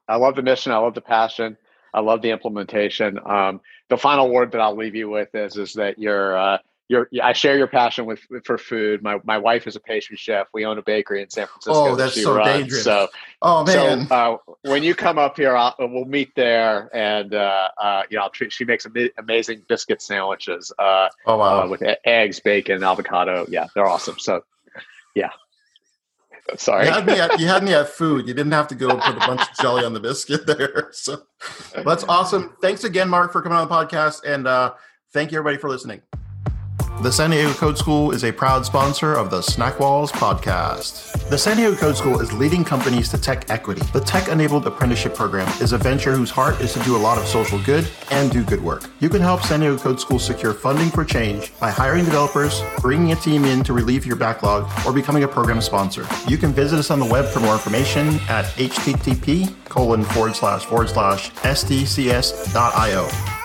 I 0.09 0.17
love 0.17 0.37
the 0.37 0.43
mission. 0.43 0.73
I 0.73 0.79
love 0.79 0.95
the 0.95 1.01
passion. 1.01 1.57
I 1.93 2.01
love 2.01 2.21
the 2.23 2.31
implementation. 2.31 3.19
Um, 3.25 3.61
the 3.89 3.97
final 3.97 4.31
word 4.31 4.53
that 4.53 4.61
I'll 4.61 4.77
leave 4.77 4.95
you 4.95 5.09
with 5.09 5.35
is 5.35 5.57
is 5.57 5.73
that 5.75 5.99
you're 5.99 6.37
uh, 6.37 6.59
you're, 6.89 7.09
I 7.21 7.33
share 7.33 7.57
your 7.59 7.67
passion 7.67 8.07
with 8.07 8.21
for 8.45 8.59
food. 8.59 9.03
My 9.03 9.19
my 9.25 9.39
wife 9.39 9.67
is 9.67 9.77
a 9.77 9.81
pastry 9.81 10.17
chef. 10.17 10.47
We 10.53 10.65
own 10.65 10.79
a 10.79 10.83
bakery 10.83 11.23
in 11.23 11.31
San 11.31 11.47
Francisco. 11.47 11.93
Oh, 11.93 11.97
that's 11.97 12.23
so 12.23 12.37
runs. 12.37 12.49
dangerous. 12.49 12.85
So, 12.85 13.09
oh 13.43 13.65
man, 13.65 14.07
so, 14.07 14.15
uh, 14.15 14.37
when 14.63 14.83
you 14.83 14.95
come 14.95 15.19
up 15.19 15.37
here, 15.37 15.57
I'll, 15.57 15.75
we'll 15.79 16.05
meet 16.05 16.35
there, 16.37 16.89
and 16.95 17.35
uh, 17.35 17.69
uh, 17.81 18.03
you 18.09 18.17
know, 18.17 18.25
I'll 18.25 18.31
treat, 18.31 18.53
she 18.53 18.65
makes 18.65 18.87
amazing 19.19 19.63
biscuit 19.69 20.01
sandwiches. 20.01 20.73
Uh, 20.79 21.09
oh 21.27 21.39
wow, 21.39 21.65
uh, 21.65 21.69
with 21.69 21.83
eggs, 22.05 22.41
bacon, 22.41 22.85
avocado. 22.85 23.47
Yeah, 23.49 23.67
they're 23.75 23.87
awesome. 23.87 24.19
So, 24.19 24.45
yeah. 25.15 25.31
Sorry, 26.57 26.87
you 26.87 26.93
had, 26.93 27.07
me 27.07 27.19
at, 27.19 27.41
you 27.41 27.47
had 27.47 27.65
me 27.65 27.75
at 27.75 27.89
food. 27.89 28.29
You 28.29 28.35
didn't 28.35 28.53
have 28.53 28.69
to 28.69 28.75
go 28.75 28.89
put 28.89 29.17
a 29.17 29.27
bunch 29.27 29.41
of 29.41 29.49
jelly 29.61 29.85
on 29.85 29.93
the 29.93 30.01
biscuit 30.01 30.47
there. 30.47 30.89
So 30.93 31.23
that's 31.85 32.05
awesome. 32.05 32.57
Thanks 32.63 32.85
again, 32.85 33.09
Mark, 33.09 33.33
for 33.33 33.43
coming 33.43 33.59
on 33.59 33.69
the 33.69 33.75
podcast, 33.75 34.25
and 34.25 34.47
uh, 34.47 34.75
thank 35.13 35.33
you 35.33 35.39
everybody 35.39 35.61
for 35.61 35.69
listening. 35.69 36.03
The 37.03 37.13
San 37.13 37.31
Diego 37.31 37.53
Code 37.53 37.77
School 37.77 38.11
is 38.11 38.25
a 38.25 38.33
proud 38.33 38.65
sponsor 38.65 39.15
of 39.15 39.31
the 39.31 39.43
Snack 39.43 39.79
Walls 39.79 40.11
podcast. 40.11 41.29
The 41.29 41.37
San 41.37 41.57
Diego 41.57 41.77
Code 41.77 41.97
School 41.97 42.21
is 42.21 42.33
leading 42.33 42.65
companies 42.65 43.09
to 43.11 43.19
tech 43.19 43.51
equity. 43.51 43.83
The 43.93 44.01
tech 44.01 44.29
enabled 44.29 44.67
apprenticeship 44.67 45.15
program 45.15 45.47
is 45.61 45.73
a 45.73 45.79
venture 45.79 46.17
whose 46.17 46.31
heart 46.31 46.61
is 46.61 46.73
to 46.73 46.81
do 46.81 46.97
a 46.97 46.99
lot 46.99 47.19
of 47.19 47.27
social 47.27 47.63
good 47.63 47.87
and 48.11 48.33
do 48.33 48.43
good 48.43 48.63
work. 48.63 48.85
You 48.99 49.09
can 49.09 49.21
help 49.21 49.43
San 49.43 49.61
Diego 49.61 49.77
Code 49.77 50.01
School 50.01 50.19
secure 50.19 50.55
funding 50.55 50.89
for 50.89 51.05
change 51.05 51.53
by 51.61 51.71
hiring 51.71 52.07
developers, 52.07 52.63
bringing 52.81 53.13
a 53.13 53.17
team 53.17 53.45
in 53.45 53.63
to 53.65 53.73
relieve 53.73 54.07
your 54.07 54.17
backlog, 54.17 54.69
or 54.87 54.93
becoming 54.93 55.23
a 55.23 55.29
program 55.29 55.61
sponsor. 55.61 56.07
You 56.27 56.39
can 56.39 56.53
visit 56.53 56.79
us 56.79 56.91
on 56.91 56.99
the 56.99 57.07
web 57.07 57.27
for 57.27 57.41
more 57.41 57.55
information 57.55 58.09
at 58.29 58.47
http 58.57 59.55
colon 59.67 60.03
forward 60.03 60.35
slash 60.35 60.65
forward 60.65 60.89
slash 60.89 61.31
sdcs.io. 61.33 63.36